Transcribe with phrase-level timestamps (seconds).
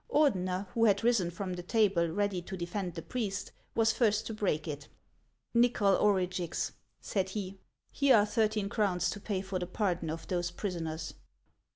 [0.09, 4.33] Ordeuer, who had risen from the table ready to defend the priest, was first to
[4.33, 4.87] break it."
[5.55, 7.59] Xychol Orugix," said he,"
[7.91, 11.13] here are thirteen crowns to pay for the pardon of those prisoners."